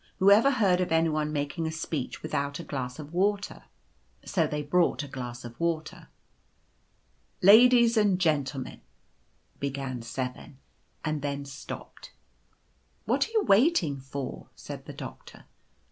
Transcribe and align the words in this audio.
Who 0.17 0.31
ever 0.31 0.49
heard 0.49 0.81
of 0.81 0.91
any 0.91 1.09
one 1.09 1.31
making 1.31 1.67
a 1.67 1.71
speech 1.71 2.23
without 2.23 2.57
a 2.57 2.63
glass 2.63 2.97
of 2.97 3.13
water!'" 3.13 3.65
So 4.25 4.47
they 4.47 4.63
brought 4.63 5.03
a 5.03 5.07
glass 5.07 5.45
of 5.45 5.59
water." 5.59 6.07
c 7.41 7.45
Ladies 7.49 7.97
and 7.97 8.17
Gentlemen 8.19 8.81
—'began 9.59 10.01
7, 10.01 10.57
and 11.05 11.21
then 11.21 11.45
stopped. 11.45 12.05
f€ 12.07 12.11
c 12.11 12.13
What 13.05 13.27
are 13.27 13.31
you 13.31 13.43
waiting 13.43 13.99
for?' 13.99 14.47
said 14.65 14.87
the 14.87 14.93
Doctor. 14.93 15.45